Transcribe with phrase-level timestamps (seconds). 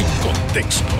[0.00, 0.94] en contexto.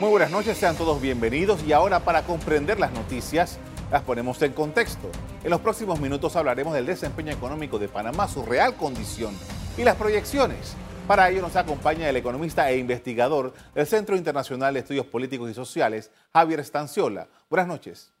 [0.00, 3.58] Muy buenas noches, sean todos bienvenidos y ahora para comprender las noticias
[3.90, 5.10] las ponemos en contexto.
[5.44, 9.34] En los próximos minutos hablaremos del desempeño económico de Panamá, su real condición
[9.76, 10.74] y las proyecciones.
[11.06, 15.54] Para ello nos acompaña el economista e investigador del Centro Internacional de Estudios Políticos y
[15.54, 17.28] Sociales, Javier Estanciola.
[17.50, 18.12] Buenas noches.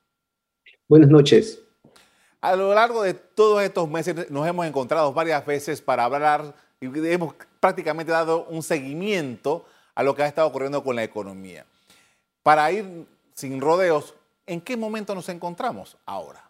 [0.86, 1.62] Buenas noches.
[2.40, 6.86] A lo largo de todos estos meses nos hemos encontrado varias veces para hablar y
[7.08, 9.64] hemos prácticamente dado un seguimiento
[9.94, 11.66] a lo que ha estado ocurriendo con la economía.
[12.42, 14.14] Para ir sin rodeos,
[14.46, 16.48] ¿en qué momento nos encontramos ahora?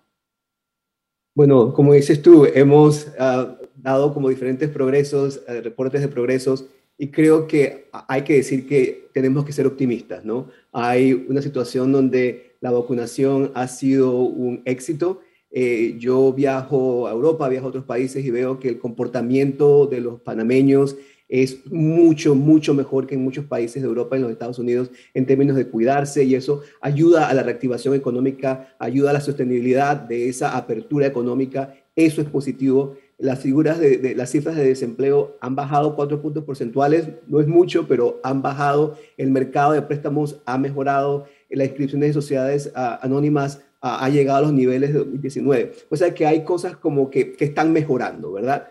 [1.34, 6.66] Bueno, como dices tú, hemos uh, dado como diferentes progresos, uh, reportes de progresos,
[6.98, 10.48] y creo que hay que decir que tenemos que ser optimistas, ¿no?
[10.72, 15.20] Hay una situación donde la vacunación ha sido un éxito.
[15.50, 20.00] Eh, yo viajo a Europa, viajo a otros países y veo que el comportamiento de
[20.00, 20.96] los panameños
[21.28, 24.90] es mucho, mucho mejor que en muchos países de Europa y en los Estados Unidos
[25.12, 29.96] en términos de cuidarse y eso ayuda a la reactivación económica, ayuda a la sostenibilidad
[29.96, 31.74] de esa apertura económica.
[31.94, 32.96] Eso es positivo.
[33.18, 38.42] Las las cifras de desempleo han bajado cuatro puntos porcentuales, no es mucho, pero han
[38.42, 38.96] bajado.
[39.16, 41.26] El mercado de préstamos ha mejorado.
[41.50, 45.72] La inscripción de sociedades ah, anónimas ha llegado a los niveles de 2019.
[45.90, 48.68] O sea que hay cosas como que, que están mejorando, ¿verdad?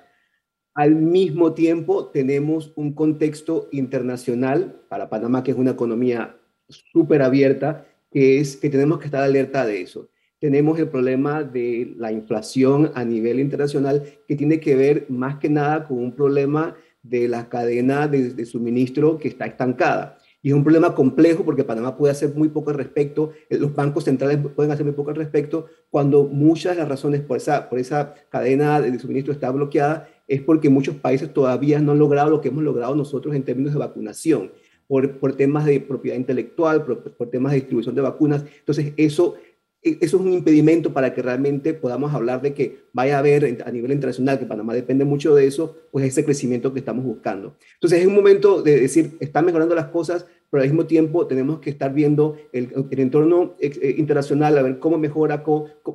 [0.77, 7.87] Al mismo tiempo, tenemos un contexto internacional para Panamá, que es una economía súper abierta,
[8.11, 10.09] que es que tenemos que estar alerta de eso.
[10.39, 15.49] Tenemos el problema de la inflación a nivel internacional, que tiene que ver más que
[15.49, 20.19] nada con un problema de la cadena de, de suministro que está estancada.
[20.47, 23.75] Y es un problema complejo porque Panamá puede hacer muy poco al respecto, eh, los
[23.75, 27.69] bancos centrales pueden hacer muy poco al respecto, cuando muchas de las razones por esa,
[27.69, 32.29] por esa cadena de suministro está bloqueada es porque muchos países todavía no han logrado
[32.29, 34.53] lo que hemos logrado nosotros en términos de vacunación,
[34.87, 38.45] por, por temas de propiedad intelectual, por, por, temas de distribución de vacunas.
[38.59, 39.35] Entonces, eso,
[39.83, 43.63] e, eso es un impedimento para que realmente podamos hablar de que vaya a haber
[43.65, 47.57] a nivel internacional, que Panamá depende mucho de eso, pues ese crecimiento que estamos buscando.
[47.73, 51.59] Entonces, es un momento de decir, están mejorando las cosas, pero al mismo tiempo tenemos
[51.59, 55.43] que estar viendo el, el entorno eh, internacional, a ver cómo mejora,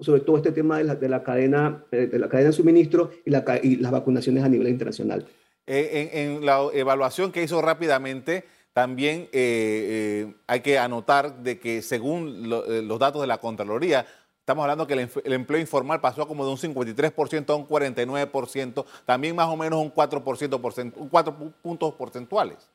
[0.00, 3.10] sobre todo este tema de la, de la, cadena, eh, de la cadena de suministro
[3.24, 5.26] y, la, y las vacunaciones a nivel internacional.
[5.66, 11.82] Eh, en, en, la evaluación que hizo rápidamente, también eh, hay que anotar de que
[11.82, 14.06] según lo, los datos de la Contraloría,
[14.42, 18.84] Estamos hablando que el, el, empleo informal pasó como de un 53% a un 49%,
[19.06, 22.68] también más o menos un 4%, un 4 puntos porcentuales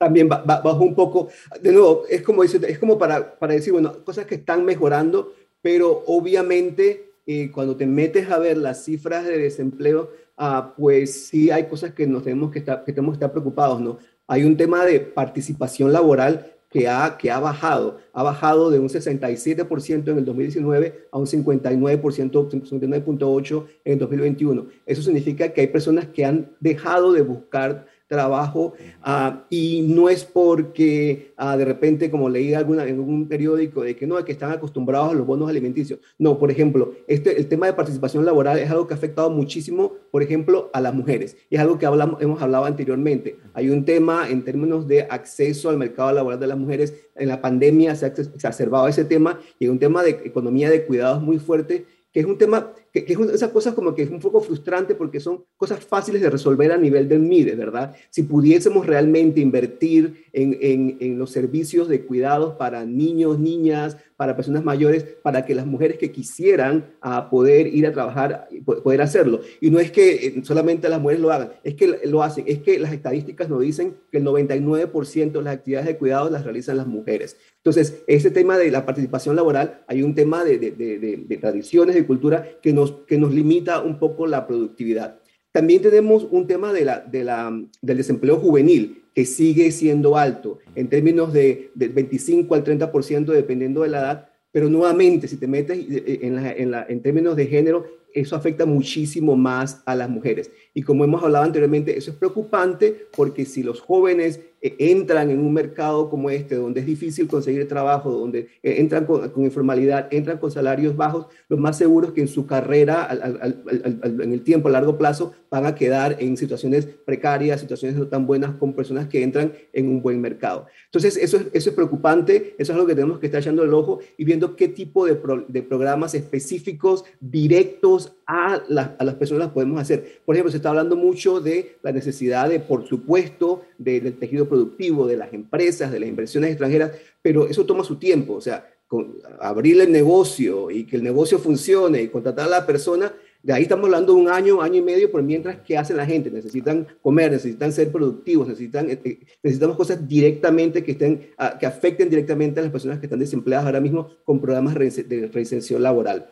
[0.00, 1.28] también bajó un poco.
[1.60, 5.34] De nuevo, es como, dice, es como para, para decir, bueno, cosas que están mejorando,
[5.60, 11.50] pero obviamente eh, cuando te metes a ver las cifras de desempleo, ah, pues sí
[11.50, 13.98] hay cosas que nos tenemos que estar, que tenemos que estar preocupados, ¿no?
[14.26, 17.98] Hay un tema de participación laboral que ha, que ha bajado.
[18.14, 24.66] Ha bajado de un 67% en el 2019 a un 59%, 59.8% en el 2021.
[24.86, 28.74] Eso significa que hay personas que han dejado de buscar trabajo
[29.06, 33.94] uh, y no es porque uh, de repente, como leí alguna, en algún periódico, de
[33.94, 36.00] que no, que están acostumbrados a los bonos alimenticios.
[36.18, 39.92] No, por ejemplo, este, el tema de participación laboral es algo que ha afectado muchísimo,
[40.10, 41.36] por ejemplo, a las mujeres.
[41.50, 43.38] Y es algo que hablamos, hemos hablado anteriormente.
[43.54, 46.94] Hay un tema en términos de acceso al mercado laboral de las mujeres.
[47.14, 50.84] En la pandemia se ha exacerbado ese tema y hay un tema de economía de
[50.84, 54.10] cuidados muy fuerte que es un tema que, que, es esas cosas como que es
[54.10, 57.94] un poco frustrante porque son cosas fáciles de resolver a nivel del MIDE, ¿verdad?
[58.10, 64.36] Si pudiésemos realmente invertir en, en, en, los servicios de cuidados para niños, niñas, para
[64.36, 69.40] personas mayores, para que las mujeres que quisieran a poder ir a trabajar, poder hacerlo.
[69.62, 72.58] Y no es que eh, solamente las mujeres lo hagan, es que lo hacen, es
[72.58, 76.76] que las estadísticas nos dicen que el 99% de las actividades de cuidados las realizan
[76.76, 77.38] las mujeres.
[77.56, 81.94] Entonces, ese tema de la participación laboral, hay un tema de, de, de, de tradiciones,
[81.94, 85.18] de cultura que no nos, que nos limita un poco la productividad.
[85.50, 90.58] También tenemos un tema de la, de la, del desempleo juvenil, que sigue siendo alto,
[90.74, 95.46] en términos de, de 25 al 30% dependiendo de la edad, pero nuevamente, si te
[95.46, 100.08] metes en, la, en, la, en términos de género, eso afecta muchísimo más a las
[100.08, 100.50] mujeres.
[100.74, 105.40] Y como hemos hablado anteriormente, eso es preocupante porque si los jóvenes eh, entran en
[105.40, 110.08] un mercado como este, donde es difícil conseguir trabajo, donde eh, entran con, con, informalidad,
[110.10, 113.62] entran con salarios bajos, lo más seguro es que en su carrera, al, al,
[114.02, 118.06] al, en el tiempo, a largo plazo, van a quedar en situaciones precarias, situaciones no
[118.06, 120.66] tan buenas con personas que entran en un buen mercado.
[120.86, 123.72] Entonces, eso es, eso es preocupante, eso es algo que tenemos que estar echando el
[123.72, 129.16] ojo y viendo qué tipo de, pro, de programas específicos, directos, a las, a las
[129.16, 130.20] personas las podemos hacer.
[130.24, 135.08] Por ejemplo, se está hablando mucho de la necesidad de, por supuesto, del tejido productivo,
[135.08, 136.92] de las empresas, de las inversiones extranjeras,
[137.22, 138.34] pero eso toma su tiempo.
[138.34, 142.66] O sea, con, abrir el negocio y que el negocio funcione y contratar a la
[142.66, 143.12] persona,
[143.42, 146.06] de ahí estamos hablando de un año, año y medio, por mientras, ¿qué hace la
[146.06, 146.30] gente?
[146.30, 151.66] Necesitan comer, necesitan ser productivos, necesitan, eh, eh, necesitamos cosas directamente que, estén, ah, que
[151.66, 156.28] afecten directamente a las personas que están desempleadas ahora mismo con programas de reinserción laboral.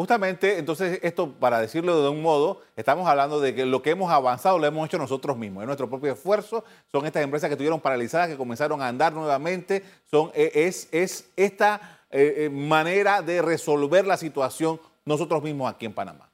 [0.00, 4.10] Justamente, entonces, esto, para decirlo de un modo, estamos hablando de que lo que hemos
[4.10, 7.80] avanzado lo hemos hecho nosotros mismos, es nuestro propio esfuerzo, son estas empresas que estuvieron
[7.80, 13.42] paralizadas, que comenzaron a andar nuevamente, son, e, es, es esta eh, eh, manera de
[13.42, 16.32] resolver la situación nosotros mismos aquí en Panamá.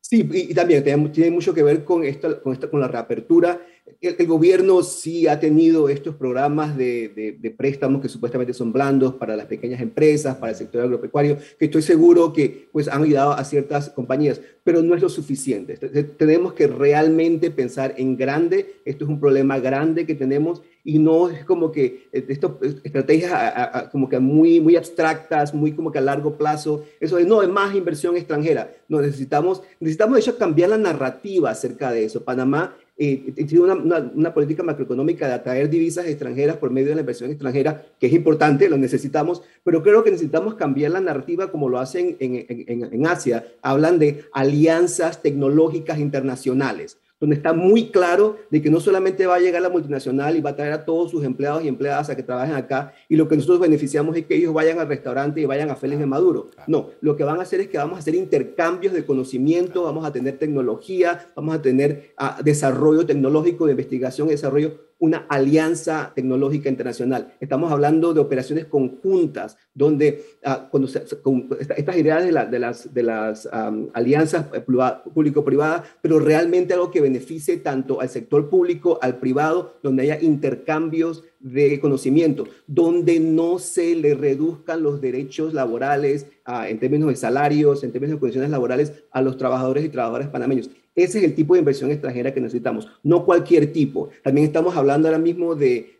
[0.00, 3.60] Sí, y, también tiene, mucho que ver con, esta, con, con la reapertura
[4.00, 9.46] el, gobierno sí ha tenido estos programas de, préstamos que supuestamente son blandos para las
[9.46, 13.90] pequeñas empresas, para el sector agropecuario, que estoy seguro que pues, han ayudado a ciertas
[13.90, 15.76] compañías, pero no es lo suficiente.
[16.16, 18.76] Tenemos que realmente pensar en grande.
[18.84, 23.88] Esto es un problema grande que tenemos y no es como que eh, esto, estrategias
[23.90, 26.84] como que muy, muy abstractas, muy como que a largo plazo.
[27.00, 28.72] Eso es, no, es más inversión extranjera.
[28.88, 32.24] No, necesitamos, necesitamos de hecho cambiar la narrativa acerca de eso.
[32.24, 37.02] Panamá eh, tiene una, una, política macroeconómica de atraer divisas extranjeras por medio de la
[37.02, 41.68] inversión extranjera, que es importante, lo necesitamos, pero creo que necesitamos cambiar la narrativa como
[41.68, 43.46] lo hacen en, en, en Asia.
[43.62, 49.40] Hablan de alianzas tecnológicas internacionales donde está muy claro de que no solamente va a
[49.40, 52.22] llegar la multinacional y va a traer a todos sus empleados y empleadas a que
[52.22, 55.70] trabajen acá y lo que nosotros beneficiamos es que ellos vayan al restaurante y vayan
[55.70, 56.50] a Félix de Maduro.
[56.66, 60.04] No, lo que van a hacer es que vamos a hacer intercambios de conocimiento, vamos
[60.04, 66.12] a tener tecnología, vamos a tener ah, desarrollo tecnológico de investigación y desarrollo una alianza
[66.14, 67.34] tecnológica internacional.
[67.40, 73.48] Estamos hablando de operaciones conjuntas, donde ah, cuando estas ideas de, de las, de las
[73.92, 80.02] alianzas eh, público-privadas, pero realmente algo que beneficie tanto al sector público, al privado, donde
[80.02, 87.08] haya intercambios de conocimiento, donde no se le reduzcan los derechos laborales ah, en términos
[87.08, 90.70] de salarios, en términos de condiciones laborales a los trabajadores y trabajadoras panameños.
[90.98, 94.08] Ese es el tipo de inversión extranjera que necesitamos, no cualquier tipo.
[94.24, 95.94] También estamos hablando ahora mismo de,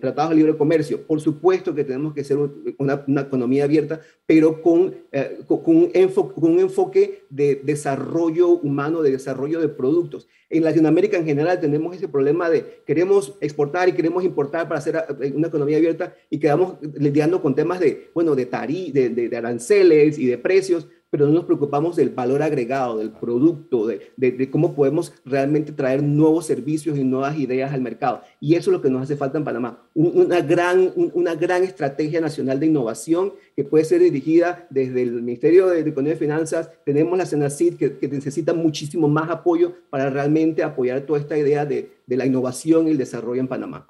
[0.00, 1.02] tratados de libre comercio.
[1.06, 2.36] Por supuesto que tenemos que ser
[2.78, 9.02] una, economía abierta, pero con, eh, con, un enfoque, con, un enfoque, de desarrollo humano,
[9.02, 10.26] de desarrollo de productos.
[10.48, 14.96] En Latinoamérica en general tenemos ese problema de queremos exportar y queremos importar para hacer
[14.96, 19.36] eh, una economía abierta y quedamos lidiando con temas de, bueno, de, tarí, de, de
[19.36, 24.74] aranceles y de precios pero no nos preocupamos del valor agregado, del producto, de, cómo
[24.74, 28.22] podemos realmente traer nuevos servicios y nuevas ideas al mercado.
[28.38, 32.20] Y eso es lo que nos hace falta en Panamá, una, gran, una gran estrategia
[32.20, 36.70] nacional de innovación que puede ser dirigida desde el Ministerio de Economía y Finanzas.
[36.84, 41.66] Tenemos la Senacid que, que necesita muchísimo más apoyo para realmente apoyar toda esta idea
[41.66, 43.89] de, de la innovación y el desarrollo en Panamá.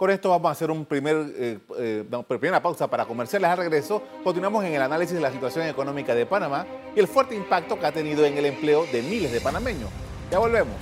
[0.00, 3.50] Con esto vamos a hacer un primer, eh, eh, primera pausa para comerciales.
[3.50, 6.64] Al regreso, continuamos en el análisis de la situación económica de Panamá
[6.96, 9.90] y el fuerte impacto que ha tenido en el empleo de miles de panameños.
[10.30, 10.74] Ya volvemos.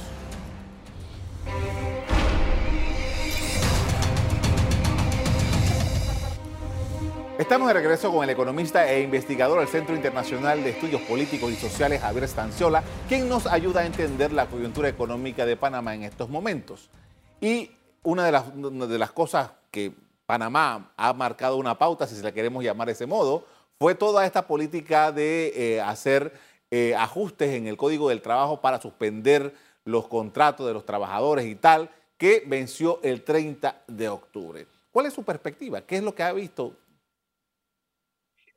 [7.41, 11.57] Estamos de regreso con el economista e investigador del Centro Internacional de Estudios Políticos y
[11.57, 16.29] Sociales, Javier Stanciola, quien nos ayuda a entender la coyuntura económica de Panamá en estos
[16.29, 16.89] momentos.
[17.41, 17.73] Y
[18.09, 19.93] una de las, de las cosas que
[20.25, 23.45] Panamá ha marcado una pauta, si se la queremos llamar de ese modo,
[23.79, 26.33] fue toda esta política de eh, hacer
[26.71, 29.53] eh, ajustes en el Código del Trabajo para suspender
[29.85, 34.67] los contratos de los trabajadores y tal, que venció el 30 de octubre.
[34.91, 35.83] ¿Cuál es su perspectiva?
[35.83, 36.73] ¿Qué es lo que ha visto?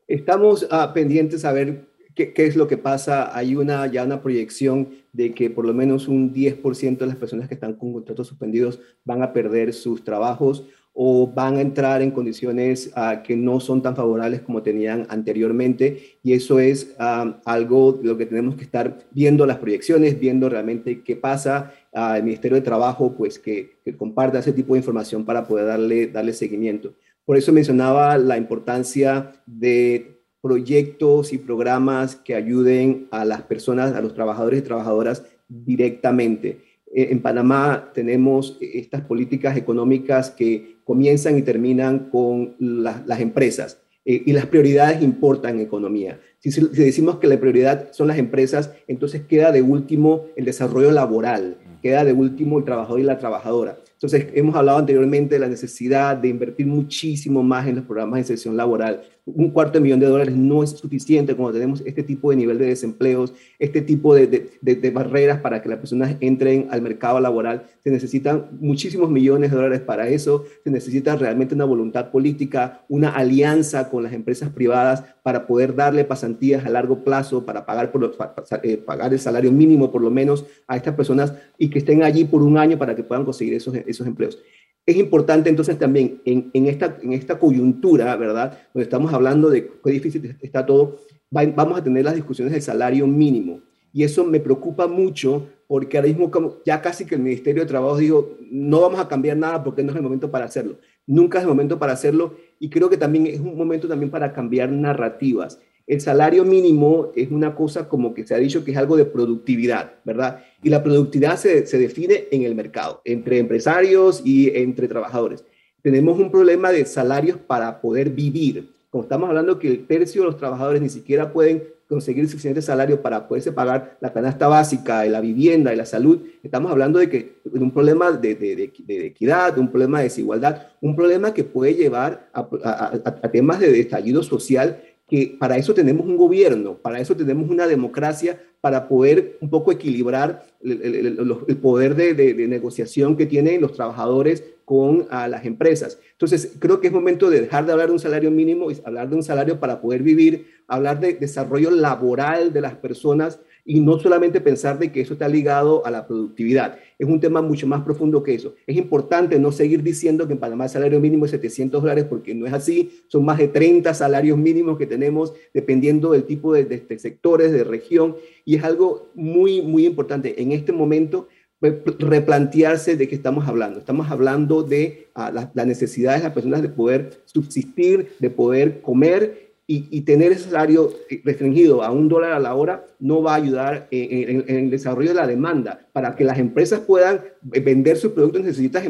[0.07, 3.35] Estamos ah, pendientes a ver ¿Qué, es lo que pasa?
[3.35, 7.47] Hay una, ya una proyección de que por lo menos un 10% de las personas
[7.47, 12.11] que están con contratos suspendidos van a perder sus trabajos o van a entrar en
[12.11, 16.17] condiciones ah, que no son tan favorables como tenían anteriormente.
[16.21, 20.49] Y eso es ah, algo de lo que tenemos que estar viendo las proyecciones, viendo
[20.49, 21.73] realmente qué pasa.
[21.93, 25.67] al el Ministerio de Trabajo, pues que, que comparta ese tipo de información para poder
[25.67, 26.93] darle, darle seguimiento.
[27.25, 34.01] Por eso mencionaba la importancia de proyectos y programas que ayuden a las personas, a
[34.01, 36.61] los trabajadores y trabajadoras directamente.
[36.93, 44.23] Eh, en Panamá tenemos estas políticas económicas que comienzan y terminan con las empresas eh,
[44.25, 46.19] y las prioridades importan en economía.
[46.39, 51.57] Si, decimos que la prioridad son las empresas, entonces queda de último el desarrollo laboral,
[51.83, 53.77] queda de último el trabajador y la trabajadora.
[53.93, 58.19] Entonces, hemos hablado anteriormente de la necesidad de invertir muchísimo más en los programas de
[58.21, 59.03] inserción laboral.
[59.25, 62.57] Un cuarto de millón de dólares no es suficiente cuando tenemos este tipo de nivel
[62.57, 67.67] de desempleos, este tipo de, barreras para que las personas entren al mercado laboral.
[67.83, 70.45] Se necesitan muchísimos millones de dólares para eso.
[70.63, 76.03] Se necesita realmente una voluntad política, una alianza con las empresas privadas para poder darle
[76.03, 78.15] pasantías a largo plazo, para pagar, por
[78.63, 82.25] eh, pagar el salario mínimo por lo menos a estas personas y que estén allí
[82.25, 84.39] por un año para que puedan conseguir esos, esos empleos.
[84.85, 88.57] Es importante entonces también en, esta, coyuntura, ¿verdad?
[88.73, 90.97] Donde estamos hablando de qué difícil está todo,
[91.29, 93.61] vamos a tener las discusiones del salario mínimo.
[93.93, 96.31] Y eso me preocupa mucho porque ahora mismo
[96.65, 99.91] ya casi que el Ministerio de Trabajo dijo, no vamos a cambiar nada porque no
[99.91, 100.77] es el momento para hacerlo.
[101.05, 104.33] Nunca es el momento para hacerlo y creo que también es un momento también para
[104.33, 105.59] cambiar narrativas.
[105.91, 109.03] El salario mínimo es una cosa como que se ha dicho que es algo de
[109.03, 110.41] productividad, ¿verdad?
[110.63, 115.43] Y la productividad se, se define en el mercado, entre empresarios y entre trabajadores.
[115.81, 118.69] Tenemos un problema de salarios para poder vivir.
[118.89, 123.01] Como estamos hablando que el tercio de los trabajadores ni siquiera pueden conseguir suficiente salario
[123.01, 127.41] para poderse pagar la canasta básica, la vivienda, y la salud, estamos hablando de, que,
[127.51, 131.73] un problema de, de, de, equidad, de un problema de desigualdad, un problema que puede
[131.73, 132.93] llevar a, a,
[133.23, 134.81] a temas de estallido social
[135.11, 139.73] que para eso tenemos un gobierno, para eso tenemos una democracia, para poder un poco
[139.73, 145.99] equilibrar el, poder de, negociación que tienen los trabajadores con las empresas.
[146.13, 149.09] Entonces, creo que es momento de dejar de hablar de un salario mínimo y hablar
[149.09, 153.99] de un salario para poder vivir, hablar de desarrollo laboral de las personas y no
[153.99, 156.79] solamente pensar de que eso está ligado a la productividad.
[156.97, 158.55] Es un tema mucho más profundo que eso.
[158.65, 162.33] Es importante no seguir diciendo que en Panamá el salario mínimo es 700 dólares porque
[162.33, 163.01] no es así.
[163.07, 167.63] Son más de 30 salarios mínimos que tenemos dependiendo del tipo de, de, sectores, de
[167.63, 168.15] región.
[168.45, 171.27] Y es algo muy, muy importante en este momento
[171.61, 173.79] replantearse de qué estamos hablando.
[173.79, 178.81] Estamos hablando de uh, la, la necesidad de las personas de poder subsistir, de poder
[178.81, 180.91] comer y, tener ese salario
[181.23, 185.15] restringido a un dólar a la hora no va a ayudar en, el desarrollo de
[185.15, 185.87] la demanda.
[185.93, 188.83] Para que las empresas puedan vender sus productos necesitas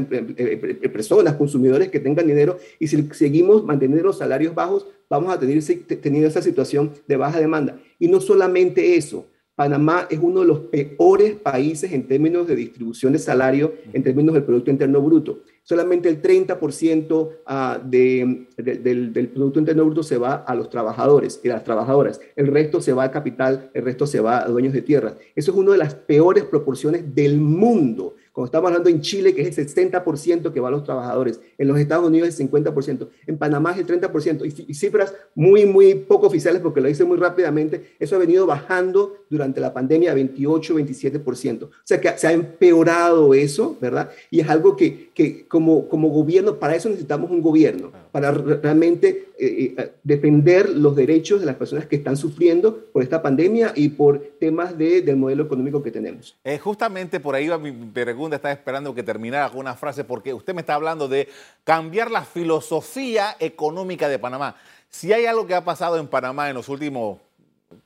[0.92, 5.64] personas, consumidores que tengan dinero y si seguimos manteniendo los salarios bajos, vamos a tener
[6.02, 7.78] teniendo esa situación de baja demanda.
[8.00, 9.28] Y no solamente eso,
[9.62, 14.34] Panamá es uno de los peores países en términos de distribución de salario, en términos
[14.34, 20.36] del Producto Interno Bruto solamente el 30% ah, de, del, Producto Interno Bruto se va
[20.36, 22.20] a los trabajadores y las trabajadoras.
[22.36, 25.16] El resto se va al capital, el resto se va a dueños de tierras.
[25.36, 28.16] Eso es una de las peores proporciones del mundo.
[28.34, 31.68] Cuando estamos hablando en Chile, que es el 60% que va a los trabajadores, en
[31.68, 36.28] los Estados Unidos el 50%, en Panamá es el 30%, y, cifras muy, muy poco
[36.28, 40.76] oficiales, porque lo hice muy rápidamente, eso ha venido bajando durante la pandemia a 28,
[40.76, 41.64] 27%.
[41.64, 44.12] O sea que se ha empeorado eso, ¿verdad?
[44.30, 49.30] Y es algo que, que como, como gobierno, para eso necesitamos un gobierno, para realmente
[49.40, 53.88] eh, eh, defender los derechos de las personas que están sufriendo por esta pandemia y
[53.88, 56.36] por temas de, del modelo económico que tenemos.
[56.44, 60.34] Eh, justamente por ahí va mi pregunta estaba esperando que terminara con una frase porque
[60.34, 61.30] usted me está hablando de
[61.64, 64.58] cambiar la filosofía económica de Panamá.
[64.90, 67.18] Si hay algo que ha pasado en Panamá en los últimos,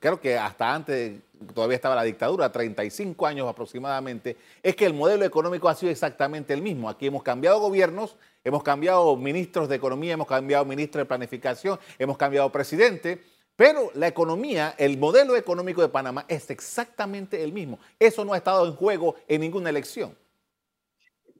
[0.00, 1.12] creo que hasta antes
[1.54, 6.52] todavía estaba la dictadura, 35 años aproximadamente, es que el modelo económico ha sido exactamente
[6.52, 6.88] el mismo.
[6.88, 12.16] Aquí hemos cambiado gobiernos, hemos cambiado ministros de economía, hemos cambiado ministros de planificación, hemos
[12.16, 13.20] cambiado presidente
[13.56, 17.78] pero la economía, el modelo económico de Panamá es exactamente el mismo.
[17.98, 20.14] Eso no ha estado en juego en ninguna elección.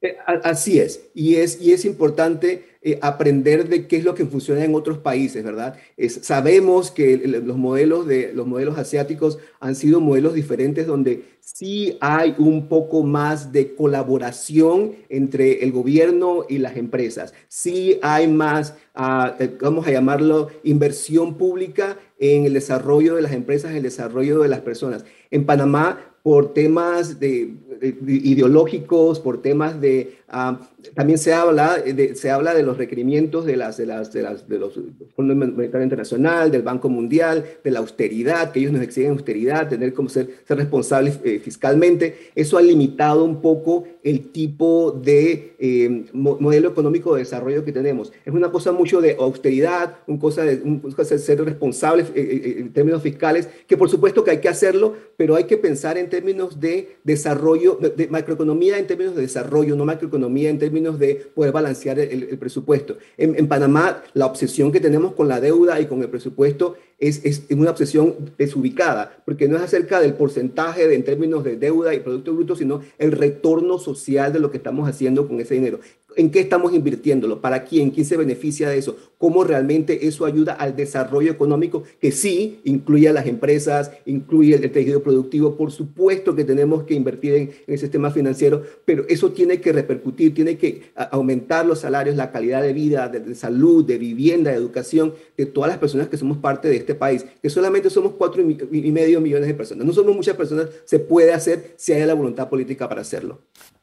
[0.02, 4.26] Eh, así es, y es, y es importante eh, aprender de qué es lo que
[4.26, 5.76] funciona en otros países, ¿verdad?
[6.22, 12.34] sabemos que los modelos, de, los modelos asiáticos han sido modelos diferentes donde sí hay
[12.38, 19.30] un poco más de colaboración entre el gobierno y las empresas, sí hay más, uh,
[19.60, 24.48] vamos a llamarlo, inversión pública en el desarrollo de las empresas, en el desarrollo de
[24.48, 25.04] las personas.
[25.30, 27.54] En Panamá, por temas de,
[28.04, 30.60] ideológicos, por temas de Ah,
[30.94, 34.48] también se habla, de, se habla de los requerimientos de, las, de, las, de, las,
[34.48, 34.74] de los
[35.14, 39.94] Fondos Monetario Internacional, del Banco Mundial, de la austeridad, que ellos nos exigen austeridad, tener
[39.94, 42.30] como ser, ser responsables eh, fiscalmente.
[42.34, 48.12] Eso ha limitado un poco el tipo de eh, modelo económico de desarrollo que tenemos.
[48.24, 50.60] Es una cosa mucho de austeridad, una cosa de,
[50.96, 54.94] cosa de ser responsables eh, en términos fiscales, que por supuesto que hay que hacerlo,
[55.16, 59.84] pero hay que pensar en términos de desarrollo, de macroeconomía en términos de desarrollo, no
[59.84, 62.96] macroeconomía en términos de poder balancear el, presupuesto.
[63.18, 67.42] En, Panamá, la obsesión que tenemos con la deuda y con el presupuesto es, es,
[67.50, 72.32] una obsesión desubicada, porque no es acerca del porcentaje en términos de deuda y Producto
[72.32, 75.80] Bruto, sino el retorno social de lo que estamos haciendo con ese dinero.
[76.16, 77.42] ¿En qué estamos invirtiéndolo?
[77.42, 77.90] ¿Para quién?
[77.90, 78.96] ¿Quién se beneficia de eso?
[79.18, 84.72] ¿Cómo realmente eso ayuda al desarrollo económico que sí incluye a las empresas, incluye el,
[84.72, 85.56] tejido productivo?
[85.56, 90.32] Por supuesto que tenemos que invertir en, el sistema financiero, pero eso tiene que repercutir,
[90.32, 95.12] tiene que aumentar los salarios, la calidad de vida, de, salud, de vivienda, de educación,
[95.36, 98.90] de todas las personas que somos parte de este país, que solamente somos cuatro y
[98.90, 99.86] medio millones de personas.
[99.86, 103.38] No somos muchas personas, se puede hacer si hay la voluntad política para hacerlo.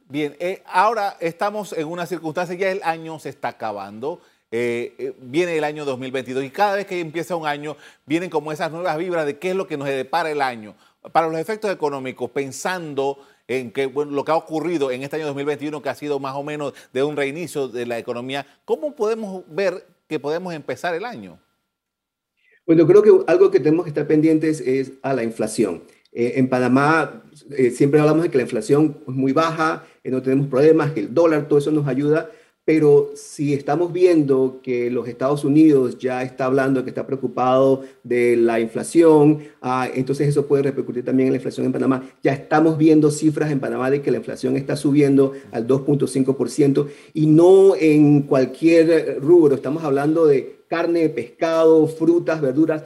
[0.09, 5.13] Bien, eh, ahora estamos en una circunstancia, ya el año se está acabando, eh, eh,
[5.19, 8.97] viene el año 2022 y cada vez que empieza un año vienen como esas nuevas
[8.97, 10.75] vibras de qué es lo que nos depara el año.
[11.11, 13.17] Para los efectos económicos, pensando
[13.47, 16.43] en que, lo que ha ocurrido en este año 2021, que ha sido más o
[16.43, 21.39] menos de un reinicio de la economía, ¿cómo podemos ver que podemos empezar el año?
[22.65, 25.83] Bueno, creo que algo que tenemos que estar pendientes es a la inflación.
[26.11, 27.22] en Panamá
[27.75, 31.13] siempre hablamos de que la inflación es muy baja, que no tenemos problemas, que el
[31.13, 32.29] dólar, todo eso nos ayuda,
[32.65, 38.37] pero si estamos viendo que los Estados Unidos ya está hablando, que está preocupado de
[38.37, 42.09] la inflación, ah, entonces eso puede repercutir también en la inflación en Panamá.
[42.23, 47.25] Ya estamos viendo cifras en Panamá de que la inflación está subiendo al 2.5% y
[47.25, 52.83] no en cualquier rubro, estamos hablando de carne, pescado, frutas, verduras,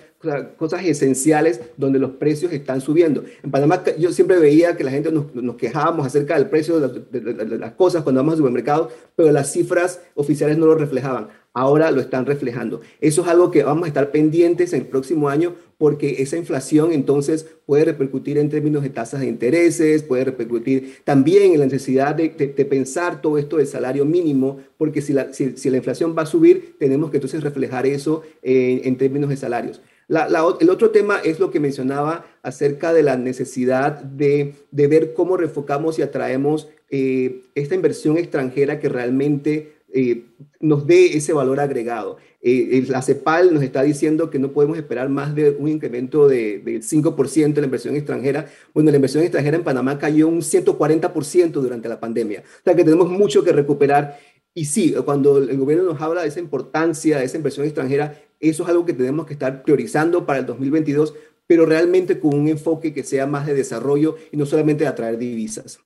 [0.58, 3.24] cosas esenciales donde los precios están subiendo.
[3.44, 7.74] En Panamá yo siempre veía que la gente nos, quejábamos acerca del precio de, las
[7.74, 11.30] cosas cuando vamos al supermercado, pero las cifras oficiales no lo reflejaban.
[11.54, 12.82] Ahora lo están reflejando.
[13.02, 16.92] Eso es algo que vamos a estar pendientes en el próximo año porque esa inflación
[16.92, 22.16] entonces puede repercutir en términos de tasas de intereses, puede repercutir también en la necesidad
[22.16, 26.28] de, pensar todo esto del salario mínimo, porque si la, si, la, inflación va a
[26.28, 31.52] subir, tenemos que entonces reflejar eso en términos de salarios el otro tema es lo
[31.52, 38.18] que mencionaba acerca de la necesidad de, ver cómo refocamos y atraemos eh, esta inversión
[38.18, 40.24] extranjera que realmente eh,
[40.60, 42.18] nos dé ese valor agregado.
[42.42, 46.64] Eh, la CEPAL nos está diciendo que no podemos esperar más de un incremento del
[46.64, 48.48] 5% de la inversión extranjera.
[48.74, 52.44] Bueno, la inversión extranjera en Panamá cayó un 140% durante la pandemia.
[52.46, 54.18] O sea que tenemos mucho que recuperar.
[54.54, 58.64] Y sí, cuando el gobierno nos habla de esa importancia, de esa inversión extranjera, eso
[58.64, 61.14] es algo que tenemos que estar priorizando para el 2022,
[61.48, 65.18] pero realmente con un enfoque que sea más de desarrollo y no solamente de atraer
[65.18, 65.80] divisas.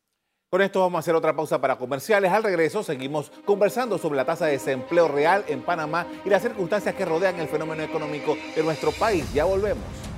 [0.50, 2.30] Con esto vamos a hacer otra pausa para comerciales.
[2.30, 6.94] Al regreso seguimos conversando sobre la tasa de desempleo real en Panamá y las circunstancias
[6.94, 9.32] que rodean el fenómeno económico de nuestro país.
[9.34, 10.11] Ya volvemos.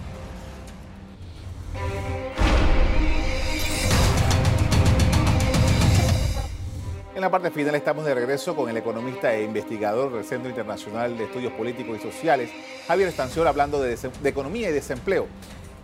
[7.24, 11.24] La parte final estamos de regreso con el economista e investigador del Centro Internacional de
[11.24, 12.52] Estudios Políticos y Sociales,
[12.86, 15.28] Javier Estanciol, hablando de, economía y desempleo.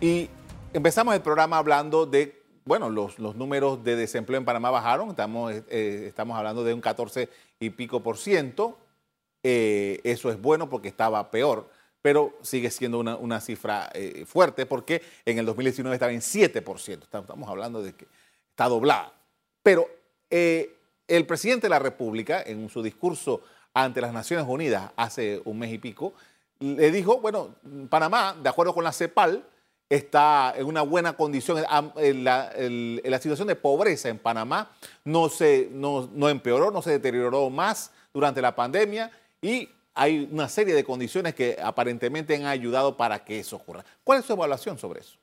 [0.02, 0.28] Y
[0.74, 6.04] empezamos el programa hablando de, bueno, los, números de desempleo en Panamá bajaron, estamos, eh,
[6.08, 8.76] estamos hablando de un 14 y pico por ciento.
[9.42, 11.70] Eh, eso es bueno porque estaba peor,
[12.02, 17.02] pero sigue siendo una, cifra eh, fuerte porque en el 2019 estaba en 7%.
[17.02, 18.06] Estamos hablando de que
[18.50, 19.14] está doblada.
[19.62, 19.88] Pero
[21.10, 23.42] el presidente de la República, en su discurso
[23.74, 26.14] ante las Naciones Unidas hace un mes y pico,
[26.60, 27.56] le dijo, bueno,
[27.88, 29.44] Panamá, de acuerdo con la CEPAL,
[29.88, 31.62] está en una buena condición.
[31.62, 34.70] La, situación de pobreza en Panamá
[35.04, 39.10] no, se, no, no empeoró, no se deterioró más durante la pandemia
[39.42, 43.84] y hay una serie de condiciones que aparentemente han ayudado para que eso ocurra.
[44.04, 45.16] ¿Cuál es su evaluación sobre eso?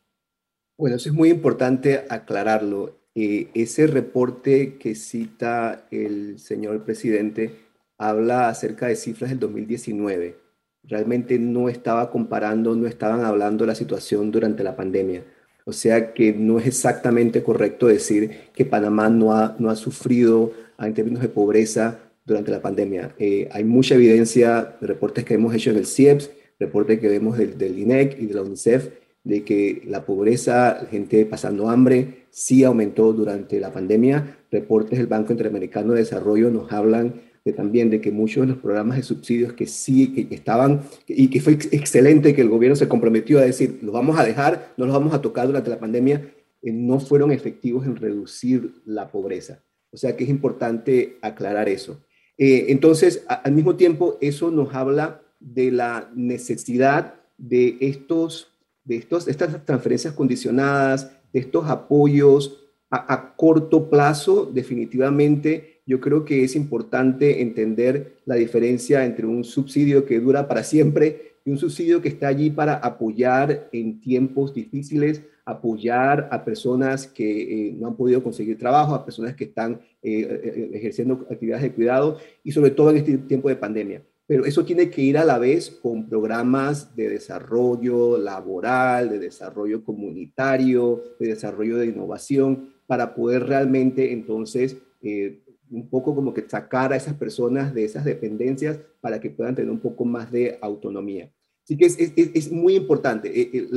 [0.78, 2.97] Bueno, eso es muy importante aclararlo.
[3.20, 7.56] Eh, ese reporte que cita el señor presidente
[7.98, 10.36] habla acerca de cifras del 2019.
[10.84, 15.24] Realmente no estaba comparando, no estaban hablando de la situación durante la pandemia.
[15.66, 20.52] O sea que no es exactamente correcto decir que Panamá no ha, no ha sufrido
[20.78, 23.16] en términos de pobreza durante la pandemia.
[23.18, 27.58] Eh, hay mucha evidencia, reportes que hemos hecho en el CIEPS, reportes que vemos del,
[27.58, 28.90] del INEC y de la UNICEF,
[29.28, 34.38] de que la pobreza, gente pasando hambre, sí aumentó durante la pandemia.
[34.50, 38.62] Reportes del Banco Interamericano de Desarrollo nos hablan de, también de que muchos de los
[38.62, 42.88] programas de subsidios que sí, que, estaban, y que fue excelente que el gobierno se
[42.88, 46.34] comprometió a decir, los vamos a dejar, no los vamos a tocar durante la pandemia,
[46.62, 49.62] eh, no fueron efectivos en reducir la pobreza.
[49.92, 52.02] O sea que es importante aclarar eso.
[52.38, 58.57] Eh, entonces, al mismo tiempo, eso nos habla de la necesidad de estos
[58.88, 66.56] de estas transferencias condicionadas, de estos apoyos a, corto plazo, definitivamente yo creo que es
[66.56, 72.10] importante entender la diferencia entre un subsidio que dura para siempre y un subsidio que
[72.10, 78.22] está allí para apoyar en tiempos difíciles, apoyar a personas que eh, no han podido
[78.22, 82.90] conseguir trabajo, a personas que están eh, eh, ejerciendo actividades de cuidado y sobre todo
[82.92, 84.02] en este tiempo de pandemia.
[84.28, 89.84] Pero eso tiene que ir a la vez con programas de desarrollo laboral, de desarrollo
[89.86, 96.92] comunitario, de desarrollo de innovación, para poder realmente entonces eh, un poco como que sacar
[96.92, 101.32] a esas personas de esas dependencias para que puedan tener un poco más de autonomía.
[101.64, 103.28] Así que es, es, es muy importante.
[103.30, 103.68] Eh, eh,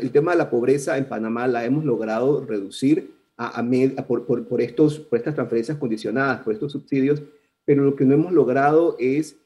[0.00, 3.12] el, tema de la pobreza en Panamá la hemos logrado reducir
[4.06, 7.22] por, por, por, estos, por estas transferencias condicionadas, por estos subsidios,
[7.64, 9.36] pero lo que no hemos logrado es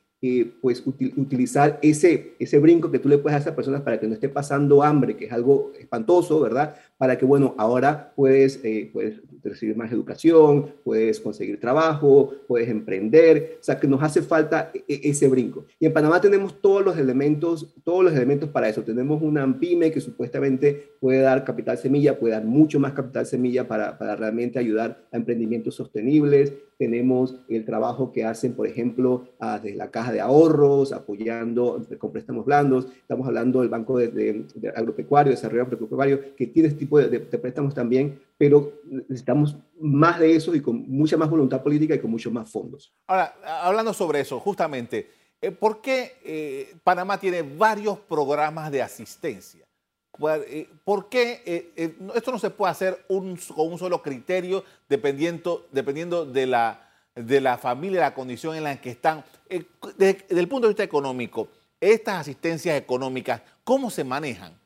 [0.60, 4.14] pues utilizar ese, ese brinco que tú le puedes a esas personas para que no
[4.14, 6.74] esté pasando hambre, que es algo espantoso, ¿verdad?
[6.96, 13.58] Para que, bueno, ahora puedes, eh, puedes recibir más educación, puedes conseguir trabajo, puedes emprender,
[13.60, 15.66] o sea, que nos hace falta e, e, ese brinco.
[15.78, 18.82] Y en Panamá tenemos todos los elementos, todos los elementos para eso.
[18.82, 23.66] Tenemos una pyme que supuestamente puede dar capital semilla, puede dar mucho más capital semilla
[23.66, 29.28] para, para realmente ayudar a emprendimientos sostenibles tenemos el trabajo que hacen, por ejemplo,
[29.62, 32.88] desde la caja de ahorros, apoyando con préstamos blandos.
[32.96, 38.20] Estamos hablando del Banco de, Agropecuario, Desarrollo Agropecuario, que tiene este tipo de, préstamos también,
[38.36, 42.50] pero necesitamos más de eso y con mucha más voluntad política y con muchos más
[42.50, 42.92] fondos.
[43.06, 49.64] Ahora, hablando sobre eso, justamente, eh, ¿por qué eh, Panamá tiene varios programas de asistencia?
[50.46, 53.38] Eh, ¿Por qué eh, eh, esto no se puede hacer con
[53.72, 58.90] un solo criterio dependiendo, dependiendo de, la, de la familia, la condición en la que
[58.90, 59.24] están?
[59.98, 61.48] desde el punto de vista económico,
[61.80, 64.58] estas asistencias económicas, ¿cómo se manejan?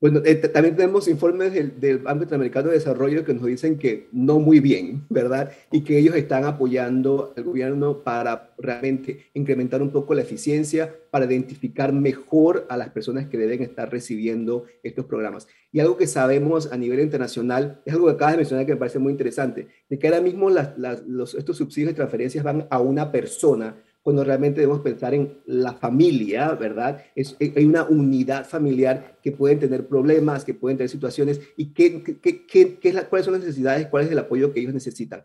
[0.00, 4.38] Bueno, eh, también tenemos informes del, Banco Interamericano de Desarrollo que nos dicen que no
[4.38, 5.52] muy bien, ¿verdad?
[5.70, 11.26] Y que ellos están apoyando al gobierno para realmente incrementar un poco la eficiencia, para
[11.26, 15.46] identificar mejor a las personas que deben estar recibiendo estos programas.
[15.70, 18.78] Y algo que sabemos a nivel internacional, es algo que acabas de mencionar que me
[18.78, 23.12] parece muy interesante, de que ahora mismo los, estos subsidios y transferencias van a una
[23.12, 27.02] persona, cuando realmente debemos pensar en la familia, ¿verdad?
[27.14, 32.02] Es, hay una unidad familiar que pueden tener problemas, que pueden tener situaciones y qué,
[32.02, 34.72] qué, qué, qué es la, cuáles son las necesidades, cuál es el apoyo que ellos
[34.72, 35.22] necesitan.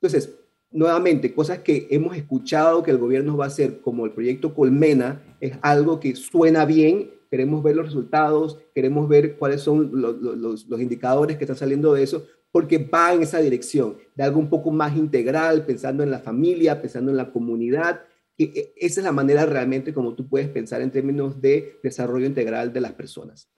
[0.00, 0.34] Entonces,
[0.70, 5.22] nuevamente, cosas que hemos escuchado que el gobierno va a hacer, como el proyecto Colmena,
[5.40, 10.66] es algo que suena bien, queremos ver los resultados, queremos ver cuáles son los, los,
[10.66, 14.48] los indicadores que están saliendo de eso, porque va en esa dirección, de algo un
[14.48, 18.02] poco más integral, pensando en la familia, pensando en la comunidad,
[18.36, 22.80] esa es la manera realmente como tú puedes pensar en términos de desarrollo integral de
[22.80, 23.48] las personas.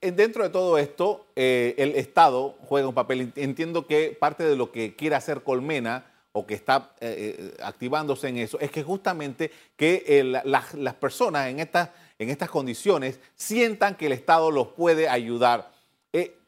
[0.00, 3.32] Dentro de todo esto, eh, el Estado juega un papel.
[3.34, 8.28] Entiendo que parte de lo que quiere hacer Colmena o que está eh, eh, activándose
[8.28, 14.06] en eso es que justamente que las personas en estas, en estas condiciones sientan que
[14.06, 15.72] el Estado los puede ayudar.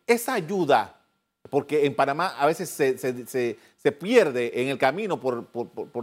[0.06, 1.00] esa ayuda
[1.48, 3.58] porque en Panamá a veces se,
[3.92, 5.46] pierde en el camino por,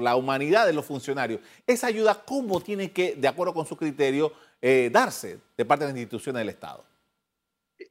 [0.02, 1.42] la humanidad de los funcionarios.
[1.68, 5.92] Esa ayuda, ¿cómo tiene que, de acuerdo con su criterio, eh, darse de parte de
[5.92, 6.84] las instituciones del Estado?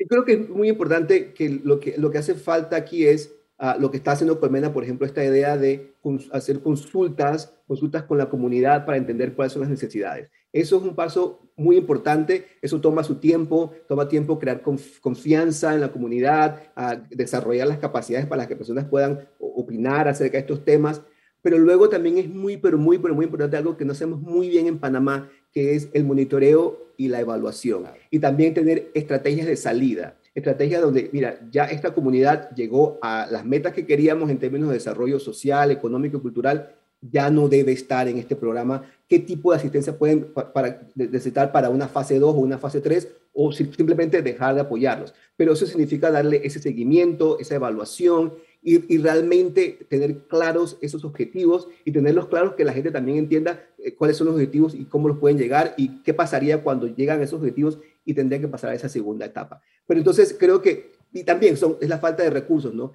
[0.09, 3.77] Creo que es muy importante que lo que, lo que hace falta aquí es ah,
[3.79, 5.95] lo que está haciendo Colmena, por ejemplo, esta idea de
[6.33, 10.31] hacer consultas, consultas con la comunidad para entender cuáles son las necesidades.
[10.57, 15.83] Eso es un paso muy importante, eso toma su tiempo, toma tiempo crear confianza en
[15.83, 20.65] la comunidad, a desarrollar las capacidades para que las personas puedan opinar acerca de estos
[20.65, 21.03] temas,
[21.43, 24.49] pero luego también es muy, pero muy, pero muy importante algo que no hacemos muy
[24.49, 27.85] bien en Panamá, que es el monitoreo y la evaluación.
[28.11, 33.45] Y también tener estrategias de salida, estrategias donde, mira, ya esta comunidad llegó a las
[33.45, 38.09] metas que queríamos en términos de desarrollo social, económico y cultural, ya no debe estar
[38.09, 42.39] en este programa, qué tipo de asistencia pueden para, necesitar para una fase 2 o
[42.39, 45.15] una fase 3 o simplemente dejar de apoyarlos.
[45.37, 48.33] Pero eso significa darle ese seguimiento, esa evaluación
[48.63, 53.95] y, realmente tener claros esos objetivos y tenerlos claros que la gente también entienda eh,
[53.95, 57.39] cuáles son los objetivos y cómo los pueden llegar y qué pasaría cuando llegan esos
[57.39, 59.63] objetivos y tendrían que pasar a esa segunda etapa.
[59.87, 62.93] Pero entonces creo que y también son, es la falta de recursos, ¿no?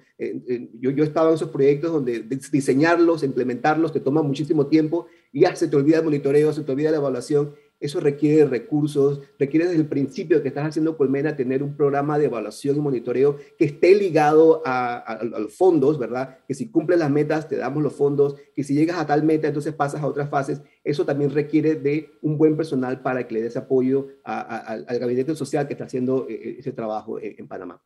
[0.78, 2.20] yo, yo estaba en esos proyectos donde
[2.52, 6.70] diseñarlos, implementarlos, te toma muchísimo tiempo y ya se te olvida el monitoreo, se te
[6.70, 7.54] olvida la evaluación.
[7.80, 12.26] Eso requiere recursos, requiere desde el principio que estás haciendo Colmena tener un programa de
[12.26, 16.38] evaluación y monitoreo que esté ligado a, a, los fondos, ¿verdad?
[16.46, 19.48] Que si cumples las metas te damos los fondos, que si llegas a tal meta
[19.48, 20.62] entonces pasas a otras fases.
[20.84, 25.66] Eso también requiere de un buen personal para que le des apoyo al gabinete social
[25.66, 27.82] que está haciendo eh, ese trabajo en Panamá.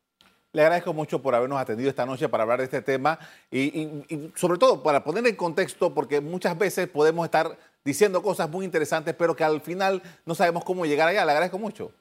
[0.53, 3.19] Le agradezco mucho por habernos atendido esta noche para hablar de este tema
[3.51, 8.65] y, sobre todo para poner en contexto, porque muchas veces podemos estar diciendo cosas muy
[8.65, 11.25] interesantes, pero que al final no sabemos cómo llegar allá.
[11.25, 11.91] Le agradezco mucho.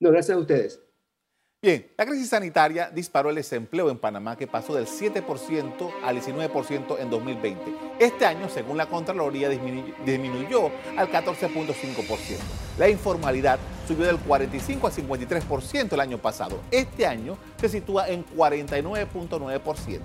[0.00, 0.87] No, gracias a ustedes.
[1.60, 7.00] Bien, la crisis sanitaria disparó el desempleo en Panamá que pasó del 7% al 19%
[7.00, 7.74] en 2020.
[7.98, 12.36] Este año, según la Contraloría, disminuyó al 14.5%.
[12.78, 16.60] La informalidad subió del 45 al 53% el año pasado.
[16.70, 20.00] Este año se sitúa en 49.9%.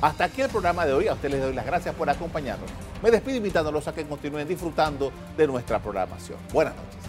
[0.00, 1.08] Hasta aquí el programa de hoy.
[1.08, 2.70] A ustedes les doy las gracias por acompañarnos.
[3.02, 6.38] Me despido invitándolos a que continúen disfrutando de nuestra programación.
[6.52, 7.00] Buenas noches.